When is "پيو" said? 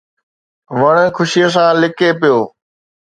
2.19-2.39